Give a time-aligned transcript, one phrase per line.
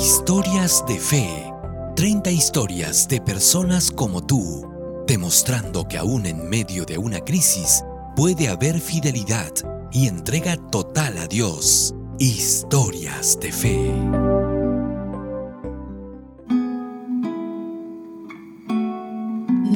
[0.00, 1.52] Historias de fe.
[1.96, 4.64] 30 historias de personas como tú,
[5.08, 7.84] demostrando que aún en medio de una crisis
[8.14, 9.50] puede haber fidelidad
[9.90, 11.96] y entrega total a Dios.
[12.20, 13.92] Historias de fe.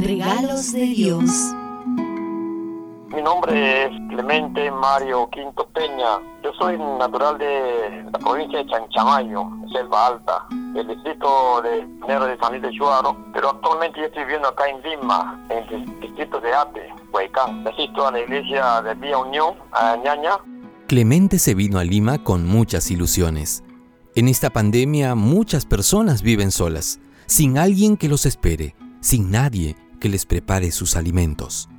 [0.06, 1.30] Regalos de Dios.
[3.12, 6.20] Mi nombre es Clemente Mario Quinto Peña.
[6.44, 12.36] Yo soy natural de la provincia de Chanchamayo, Selva Alta, el distrito de Nero de
[12.36, 16.38] San Luis de Chuaro, pero actualmente yo estoy viviendo acá en Lima, en el distrito
[16.40, 17.66] de Ate, Huaycán.
[17.66, 20.32] Asisto a la iglesia de Vía Unión, a Ñaña.
[20.88, 23.64] Clemente se vino a Lima con muchas ilusiones.
[24.14, 30.10] En esta pandemia muchas personas viven solas, sin alguien que los espere, sin nadie que
[30.10, 31.70] les prepare sus alimentos.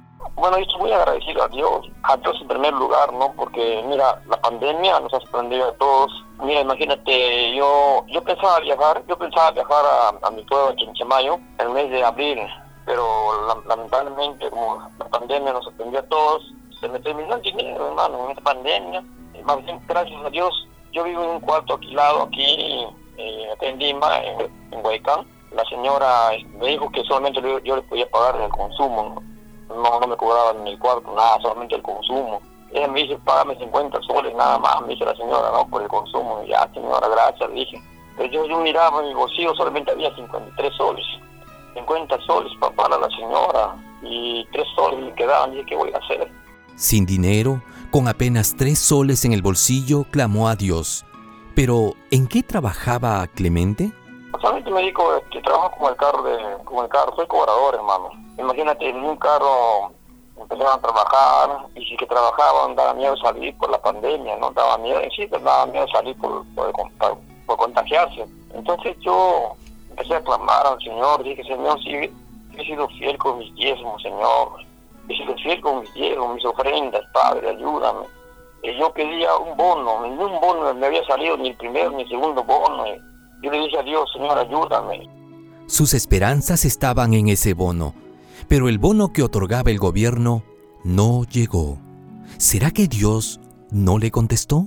[0.44, 3.32] Bueno, yo estoy muy agradecido a Dios, a Dios en primer lugar, ¿no?
[3.32, 6.12] Porque, mira, la pandemia nos ha sorprendido a todos.
[6.44, 9.86] Mira, imagínate, yo yo pensaba viajar, yo pensaba viajar
[10.22, 12.40] a, mi pueblo, Chinchamayo, el mes de abril,
[12.86, 16.44] pero lamentablemente, como la pandemia nos sorprendió a todos,
[16.78, 19.02] se me terminó el dinero, hermano, en esta pandemia.
[19.46, 24.22] Más bien, gracias a Dios, yo vivo en un cuarto alquilado aquí, eh, en Lima,
[24.22, 25.26] en, en Huaycán.
[25.54, 29.33] La señora me dijo que solamente yo, yo le podía pagar el consumo, ¿no?
[29.76, 32.42] No, no me cobraban ni el cuarto, nada, solamente el consumo.
[32.72, 35.88] Ella me dice, págame 50 soles nada más, me dice la señora, no, por el
[35.88, 36.42] consumo.
[36.44, 37.82] Y ya, señora, gracias, le dije.
[38.18, 41.06] Pero yo, yo miraba en mi bolsillo, solamente había 53 soles.
[41.76, 45.52] 50 soles para la señora y 3 soles me quedaban.
[45.52, 46.32] Dije, ¿qué voy a hacer?
[46.76, 51.06] Sin dinero, con apenas 3 soles en el bolsillo, clamó a Dios.
[51.56, 53.92] Pero, ¿en qué trabajaba Clemente?
[54.42, 58.23] Solamente me dijo que trabajo como el carro, de, como el carro, soy cobrador, hermano
[58.38, 59.92] imagínate, en un carro
[60.40, 64.52] empezaron a trabajar y si que trabajaban daba miedo salir por la pandemia, ¿no?
[64.52, 68.26] Daba miedo, sí, pero daba miedo salir por, por, contagiarse.
[68.54, 69.56] Entonces yo
[69.92, 72.12] empecé a clamar al Señor, dije, Señor, sí,
[72.58, 74.50] he sido fiel con mis diezmos, Señor.
[75.08, 78.06] He sido fiel con mis diezmos, mis ofrendas, Padre, ayúdame.
[78.64, 82.10] Y yo pedía un bono, ningún bono me había salido, ni el primero ni el
[82.10, 82.86] segundo bono.
[83.42, 85.08] Yo le dije a Dios, Señor, ayúdame.
[85.68, 87.94] Sus esperanzas estaban en ese bono
[88.48, 90.44] pero el bono que otorgaba el gobierno
[90.84, 91.78] no llegó.
[92.38, 93.40] ¿Será que Dios
[93.72, 94.66] no le contestó?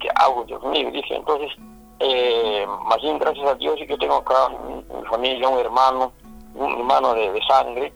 [0.00, 0.90] ¿Qué hago, Dios mío?
[0.90, 1.50] Dije, entonces,
[1.98, 6.12] eh, más bien gracias a Dios y que tengo acá mi familia, un hermano,
[6.54, 7.92] un hermano de, sangre.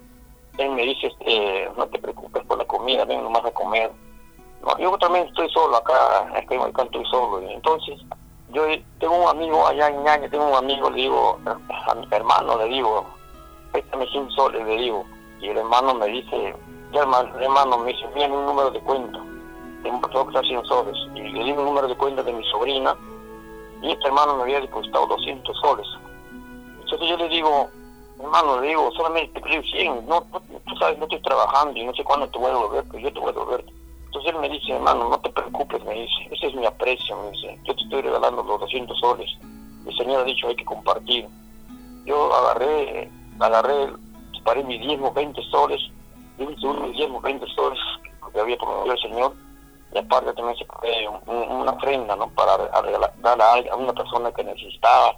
[0.58, 3.90] Él me dice, este, no te preocupes por la comida, ven nomás a comer.
[4.62, 7.40] No, yo también estoy solo acá, estoy, acá estoy solo.
[7.48, 8.00] entonces,
[8.52, 8.64] yo
[8.98, 12.64] tengo un amigo allá en Ñaña, tengo un amigo, le digo, a mi hermano le
[12.66, 13.06] digo,
[13.72, 15.04] préstame 100 soles, le digo,
[15.40, 16.54] y el hermano me dice,
[16.92, 19.18] ya hermano, hermano me dice, viene un número de cuenta,
[19.82, 22.94] tengo 100 soles, y le di un número de cuenta de mi sobrina,
[23.82, 25.86] y este hermano me había depositado 200 soles.
[26.82, 27.68] Entonces yo le digo,
[28.20, 31.94] hermano, le digo, solamente te pido 100, no, tú sabes, no estoy trabajando y no
[31.94, 33.64] sé cuándo te voy a devolver, pero yo te voy a devolver.
[34.06, 37.30] Entonces él me dice, hermano, no te preocupes, me dice, ese es mi aprecio, me
[37.30, 39.30] dice, yo te estoy regalando los 200 soles.
[39.86, 41.26] El Señor ha dicho, hay que compartir.
[42.04, 43.08] Yo agarré,
[43.38, 43.88] agarré
[44.40, 45.80] separé mis diezmos 20 soles,
[46.38, 47.78] di mis diezmos 20 soles
[48.32, 49.34] que había prometido el Señor,
[49.92, 52.28] y aparte también separé una ofrenda, ¿no?
[52.30, 55.16] Para regalar, darle a, una persona que necesitaba.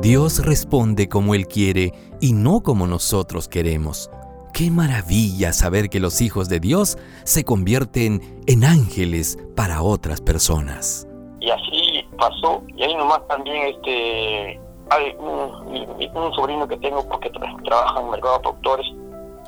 [0.00, 4.10] Dios responde como Él quiere y no como nosotros queremos.
[4.54, 11.06] Qué maravilla saber que los hijos de Dios se convierten en ángeles para otras personas.
[11.40, 18.00] Y así pasó, y ahí nomás también este hay un, sobrino que tengo porque trabaja
[18.00, 18.86] en el mercado de productores,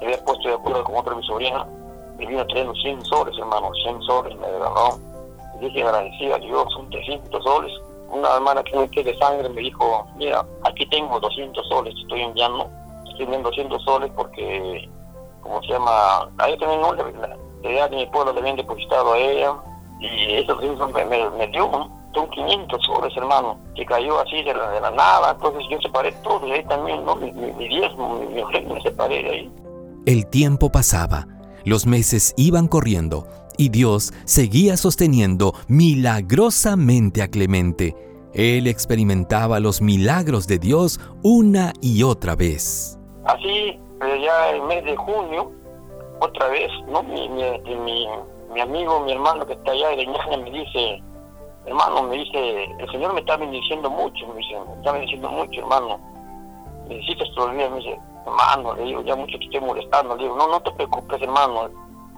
[0.00, 1.66] me había puesto de acuerdo con otra de mi sobrina,
[2.18, 4.98] y vino trayendo 100 soles, hermano, 100 soles me regaló.
[5.60, 7.72] Y dije agradecida Dios, son 300 soles.
[8.10, 12.68] Una hermana que me de sangre me dijo, mira, aquí tengo 200 soles, estoy enviando,
[13.08, 14.88] estoy enviando 200 soles porque,
[15.42, 17.02] como se llama, ahí también no, le,
[17.68, 19.54] de mi pueblo le habían depositado a ella,
[20.00, 20.56] y eso
[20.92, 21.70] me, me, me dio,
[22.14, 26.12] son 500 soles, hermano, que cayó así de la, de la nada, entonces yo separé
[26.22, 27.16] todo, y ahí también, ¿no?
[27.16, 29.52] Mi, mi, mi diezmo, mi, mi ofrenda, me separé de ahí.
[30.06, 31.26] El tiempo pasaba,
[31.64, 33.26] los meses iban corriendo,
[33.56, 37.94] y Dios seguía sosteniendo milagrosamente a Clemente.
[38.34, 42.98] Él experimentaba los milagros de Dios una y otra vez.
[43.24, 45.52] Así, ya el mes de junio,
[46.20, 47.02] otra vez, ¿no?
[47.02, 48.06] Mi, mi,
[48.52, 51.02] mi amigo, mi hermano que está allá de Ñaña me dice,
[51.66, 55.60] hermano, me dice, el Señor me está bendiciendo mucho, me dice, me está bendiciendo mucho,
[55.60, 56.00] hermano.
[56.88, 60.48] Necesitas todavía, me dice, hermano, le digo, ya mucho te estoy molestando, le digo, no,
[60.48, 61.70] no te preocupes, hermano.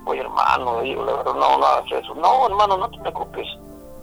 [0.06, 2.14] Oye, hermano, le digo, la verdad, no, no hagas eso.
[2.14, 3.46] No, hermano, no te preocupes.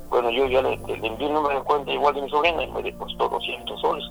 [0.09, 2.71] Bueno, yo ya le, le envié un número de cuenta igual de mi sobrina y
[2.71, 4.03] me depositó 200 soles.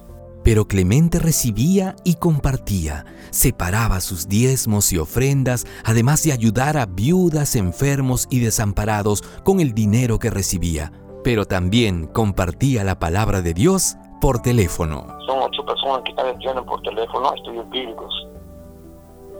[0.42, 7.56] Pero Clemente recibía y compartía, separaba sus diezmos y ofrendas, además de ayudar a viudas,
[7.56, 10.92] enfermos y desamparados con el dinero que recibía.
[11.22, 15.06] Pero también compartía la palabra de Dios por teléfono.
[15.26, 18.28] Son ocho personas que están estudiando por teléfono estudios bíblicos.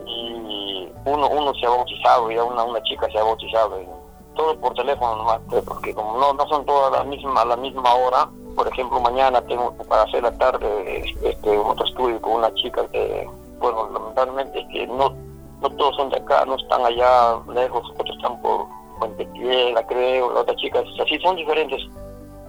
[0.05, 3.79] Y uno, uno se ha bautizado, ya una, una chica se ha bautizado.
[4.35, 7.93] Todo por teléfono nomás, porque como no, no son todas la misma, a la misma
[7.93, 12.87] hora, por ejemplo, mañana tengo para hacer la tarde este, otro estudio con una chica
[12.91, 13.29] que,
[13.59, 15.13] bueno, lamentablemente que no,
[15.61, 18.67] no todos son de acá, no están allá lejos, otros están por
[19.01, 21.81] Puente Piedra, creo, la otra chica, así son diferentes.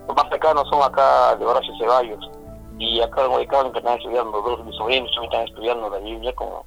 [0.07, 2.31] Los más cercanos son acá de Horacio Ceballos.
[2.79, 6.35] Y acá en Guaycán que están estudiando, dos de mis sobrinos están estudiando la Biblia
[6.35, 6.67] como...